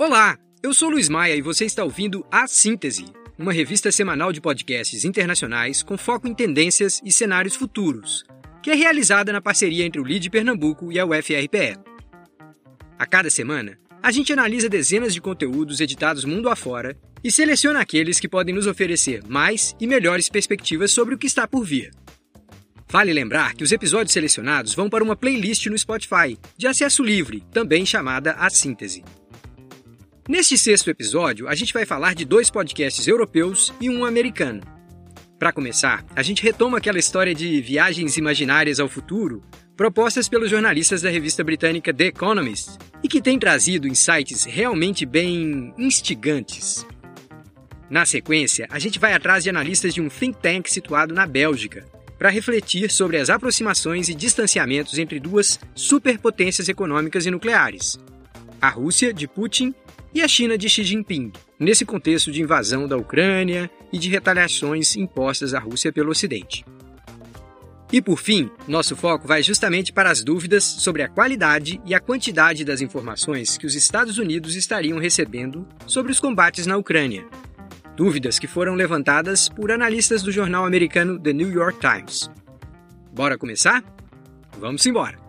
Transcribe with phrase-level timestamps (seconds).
[0.00, 3.06] Olá, eu sou Luiz Maia e você está ouvindo A Síntese,
[3.36, 8.24] uma revista semanal de podcasts internacionais com foco em tendências e cenários futuros,
[8.62, 11.80] que é realizada na parceria entre o LID Pernambuco e a UFRPE.
[12.96, 18.20] A cada semana, a gente analisa dezenas de conteúdos editados mundo afora e seleciona aqueles
[18.20, 21.90] que podem nos oferecer mais e melhores perspectivas sobre o que está por vir.
[22.88, 27.42] Vale lembrar que os episódios selecionados vão para uma playlist no Spotify, de acesso livre,
[27.52, 29.02] também chamada A Síntese.
[30.28, 34.60] Neste sexto episódio, a gente vai falar de dois podcasts europeus e um americano.
[35.38, 39.42] Para começar, a gente retoma aquela história de viagens imaginárias ao futuro
[39.74, 45.72] propostas pelos jornalistas da revista britânica The Economist e que tem trazido insights realmente bem
[45.78, 46.86] instigantes.
[47.88, 51.86] Na sequência, a gente vai atrás de analistas de um think tank situado na Bélgica
[52.18, 57.98] para refletir sobre as aproximações e distanciamentos entre duas superpotências econômicas e nucleares:
[58.60, 59.74] a Rússia de Putin
[60.14, 64.96] e a China de Xi Jinping, nesse contexto de invasão da Ucrânia e de retaliações
[64.96, 66.64] impostas à Rússia pelo Ocidente.
[67.90, 72.00] E por fim, nosso foco vai justamente para as dúvidas sobre a qualidade e a
[72.00, 77.26] quantidade das informações que os Estados Unidos estariam recebendo sobre os combates na Ucrânia.
[77.96, 82.30] Dúvidas que foram levantadas por analistas do jornal americano The New York Times.
[83.12, 83.82] Bora começar?
[84.58, 85.27] Vamos embora!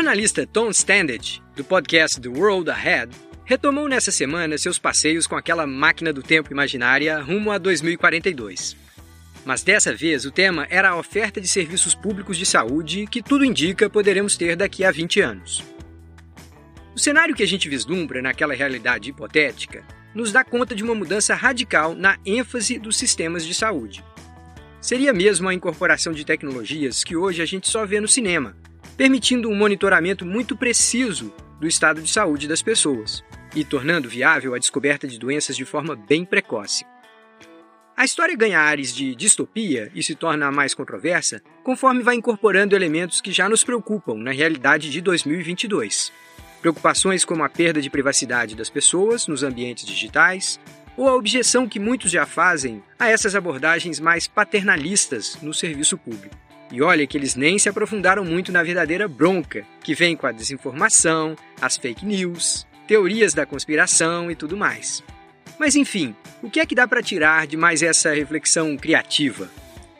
[0.00, 5.66] Jornalista Tom Standage, do podcast The World Ahead, retomou nessa semana seus passeios com aquela
[5.66, 8.78] máquina do tempo imaginária rumo a 2042.
[9.44, 13.44] Mas dessa vez o tema era a oferta de serviços públicos de saúde que tudo
[13.44, 15.62] indica poderemos ter daqui a 20 anos.
[16.96, 19.84] O cenário que a gente vislumbra naquela realidade hipotética
[20.14, 24.02] nos dá conta de uma mudança radical na ênfase dos sistemas de saúde.
[24.80, 28.56] Seria mesmo a incorporação de tecnologias que hoje a gente só vê no cinema,
[29.00, 33.24] permitindo um monitoramento muito preciso do estado de saúde das pessoas
[33.56, 36.84] e tornando viável a descoberta de doenças de forma bem precoce.
[37.96, 43.22] A história ganha ares de distopia e se torna mais controversa conforme vai incorporando elementos
[43.22, 46.12] que já nos preocupam na realidade de 2022.
[46.60, 50.60] Preocupações como a perda de privacidade das pessoas nos ambientes digitais,
[50.94, 56.49] ou a objeção que muitos já fazem a essas abordagens mais paternalistas no serviço público.
[56.70, 60.32] E olha que eles nem se aprofundaram muito na verdadeira bronca, que vem com a
[60.32, 65.02] desinformação, as fake news, teorias da conspiração e tudo mais.
[65.58, 69.50] Mas enfim, o que é que dá para tirar de mais essa reflexão criativa?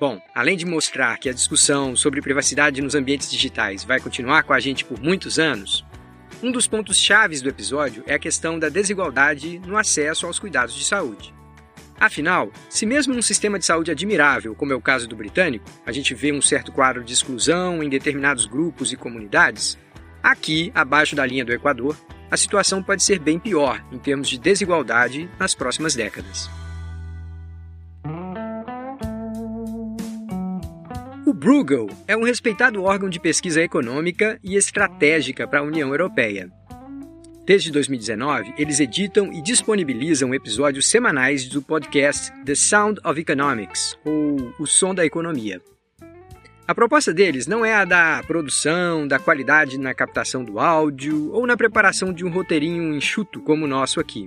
[0.00, 4.52] Bom, além de mostrar que a discussão sobre privacidade nos ambientes digitais vai continuar com
[4.52, 5.84] a gente por muitos anos,
[6.42, 10.74] um dos pontos chaves do episódio é a questão da desigualdade no acesso aos cuidados
[10.74, 11.33] de saúde.
[11.98, 15.92] Afinal, se mesmo num sistema de saúde admirável, como é o caso do britânico, a
[15.92, 19.78] gente vê um certo quadro de exclusão em determinados grupos e comunidades,
[20.22, 21.96] aqui, abaixo da linha do Equador,
[22.30, 26.50] a situação pode ser bem pior em termos de desigualdade nas próximas décadas.
[31.26, 36.50] O Bruegel é um respeitado órgão de pesquisa econômica e estratégica para a União Europeia.
[37.46, 44.54] Desde 2019, eles editam e disponibilizam episódios semanais do podcast The Sound of Economics, ou
[44.58, 45.60] O Som da Economia.
[46.66, 51.46] A proposta deles não é a da produção, da qualidade na captação do áudio ou
[51.46, 54.26] na preparação de um roteirinho enxuto como o nosso aqui.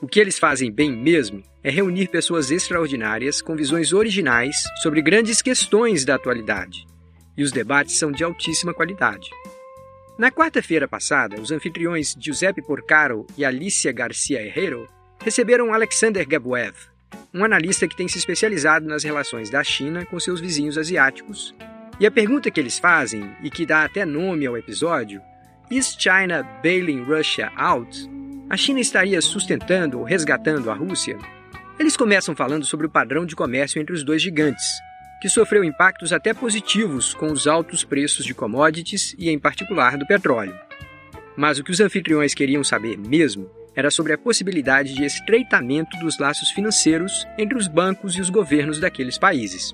[0.00, 5.40] O que eles fazem bem mesmo é reunir pessoas extraordinárias com visões originais sobre grandes
[5.40, 6.84] questões da atualidade.
[7.36, 9.30] E os debates são de altíssima qualidade.
[10.16, 14.88] Na quarta-feira passada, os anfitriões Giuseppe Porcaro e Alicia Garcia Herrero
[15.20, 16.72] receberam Alexander Gabuev,
[17.34, 21.52] um analista que tem se especializado nas relações da China com seus vizinhos asiáticos.
[21.98, 25.20] E a pergunta que eles fazem, e que dá até nome ao episódio,
[25.68, 28.08] Is China bailing Russia out?
[28.48, 31.18] A China estaria sustentando ou resgatando a Rússia?
[31.76, 34.64] Eles começam falando sobre o padrão de comércio entre os dois gigantes,
[35.24, 40.06] que sofreu impactos até positivos com os altos preços de commodities e, em particular, do
[40.06, 40.54] petróleo.
[41.34, 46.18] Mas o que os anfitriões queriam saber mesmo era sobre a possibilidade de estreitamento dos
[46.18, 49.72] laços financeiros entre os bancos e os governos daqueles países.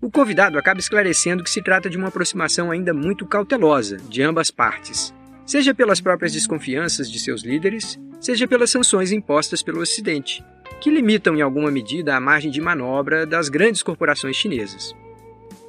[0.00, 4.50] O convidado acaba esclarecendo que se trata de uma aproximação ainda muito cautelosa de ambas
[4.50, 5.14] partes,
[5.46, 10.44] seja pelas próprias desconfianças de seus líderes, seja pelas sanções impostas pelo Ocidente,
[10.80, 14.94] que limitam em alguma medida a margem de manobra das grandes corporações chinesas.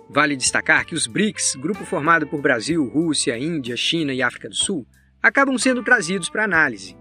[0.10, 4.56] Vale destacar que os BRICS, grupo formado por Brasil, Rússia, Índia, China e África do
[4.56, 4.86] Sul,
[5.22, 6.96] acabam sendo trazidos para análise.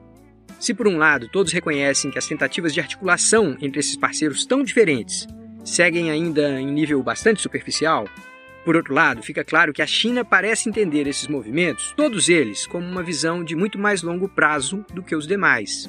[0.58, 4.62] Se, por um lado, todos reconhecem que as tentativas de articulação entre esses parceiros tão
[4.62, 5.26] diferentes
[5.64, 8.06] seguem ainda em nível bastante superficial,
[8.64, 12.86] Por outro lado, fica claro que a China parece entender esses movimentos, todos eles, como
[12.86, 15.88] uma visão de muito mais longo prazo do que os demais.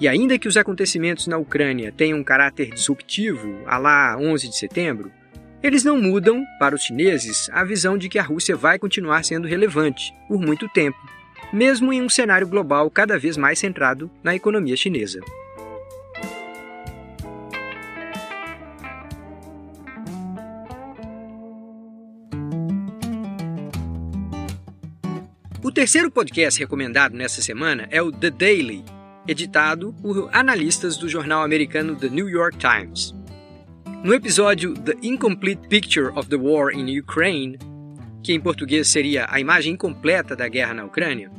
[0.00, 4.56] E ainda que os acontecimentos na Ucrânia tenham um caráter disruptivo, a lá 11 de
[4.56, 5.12] setembro,
[5.62, 9.46] eles não mudam, para os chineses, a visão de que a Rússia vai continuar sendo
[9.46, 10.96] relevante por muito tempo,
[11.52, 15.20] mesmo em um cenário global cada vez mais centrado na economia chinesa.
[25.62, 28.82] O terceiro podcast recomendado nessa semana é o The Daily,
[29.26, 33.14] editado por analistas do jornal americano The New York Times.
[34.02, 37.58] No episódio The Incomplete Picture of the War in Ukraine,
[38.22, 41.30] que em português seria a imagem incompleta da guerra na Ucrânia,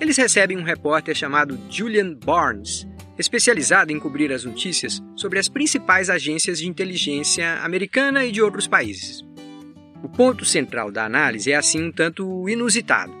[0.00, 2.86] eles recebem um repórter chamado Julian Barnes,
[3.18, 8.66] especializado em cobrir as notícias sobre as principais agências de inteligência americana e de outros
[8.66, 9.22] países.
[10.02, 13.19] O ponto central da análise é assim um tanto inusitado.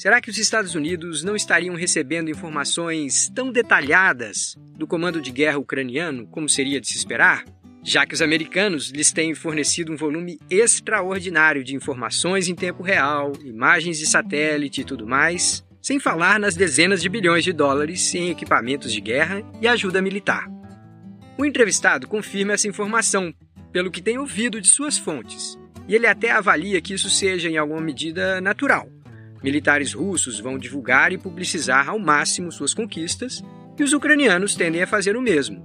[0.00, 5.58] Será que os Estados Unidos não estariam recebendo informações tão detalhadas do comando de guerra
[5.58, 7.44] ucraniano como seria de se esperar?
[7.84, 13.32] Já que os americanos lhes têm fornecido um volume extraordinário de informações em tempo real,
[13.44, 18.30] imagens de satélite e tudo mais, sem falar nas dezenas de bilhões de dólares em
[18.30, 20.48] equipamentos de guerra e ajuda militar.
[21.36, 23.34] O entrevistado confirma essa informação,
[23.70, 27.58] pelo que tem ouvido de suas fontes, e ele até avalia que isso seja, em
[27.58, 28.90] alguma medida, natural
[29.42, 33.42] Militares russos vão divulgar e publicizar ao máximo suas conquistas
[33.78, 35.64] e os ucranianos tendem a fazer o mesmo.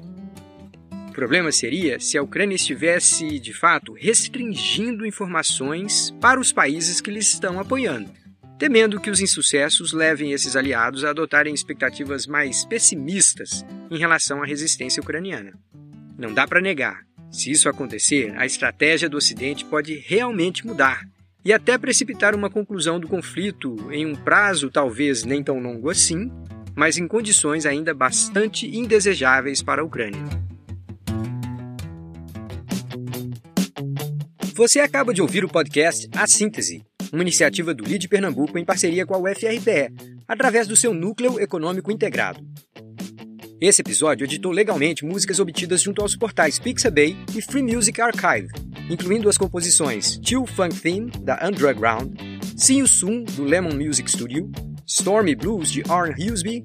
[1.10, 7.12] O problema seria se a Ucrânia estivesse, de fato, restringindo informações para os países que
[7.12, 8.10] lhes estão apoiando,
[8.58, 14.46] temendo que os insucessos levem esses aliados a adotarem expectativas mais pessimistas em relação à
[14.46, 15.54] resistência ucraniana.
[16.18, 17.06] Não dá para negar.
[17.30, 21.06] Se isso acontecer, a estratégia do Ocidente pode realmente mudar
[21.46, 26.32] e até precipitar uma conclusão do conflito em um prazo talvez nem tão longo assim,
[26.76, 30.24] mas em condições ainda bastante indesejáveis para a Ucrânia.
[34.56, 36.82] Você acaba de ouvir o podcast A Síntese,
[37.14, 39.94] uma iniciativa do LID Pernambuco em parceria com a UFRPE,
[40.28, 42.40] através do seu Núcleo Econômico Integrado.
[43.62, 48.48] Esse episódio editou legalmente músicas obtidas junto aos portais Pixabay e Free Music Archive,
[48.90, 52.14] incluindo as composições Chill Funk Theme, da Underground,
[52.56, 54.52] See You Soon, do Lemon Music Studio,
[54.86, 56.64] Stormy Blues, de Arn Husby,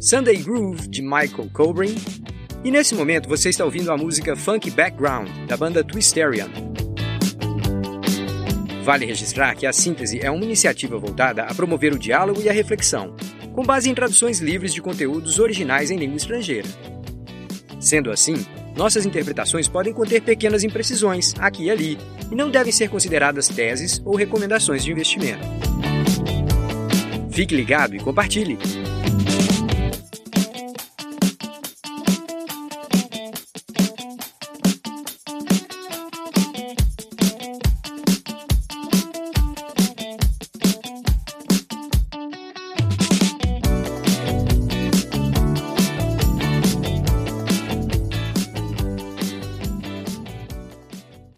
[0.00, 1.94] Sunday Groove, de Michael Cobrain,
[2.62, 6.48] e nesse momento você está ouvindo a música Funk Background, da banda Twisterian.
[8.82, 12.52] Vale registrar que a síntese é uma iniciativa voltada a promover o diálogo e a
[12.52, 13.16] reflexão,
[13.54, 16.68] com base em traduções livres de conteúdos originais em língua estrangeira.
[17.80, 18.44] Sendo assim,
[18.76, 21.98] nossas interpretações podem conter pequenas imprecisões, aqui e ali,
[22.30, 25.44] e não devem ser consideradas teses ou recomendações de investimento.
[27.30, 28.58] Fique ligado e compartilhe!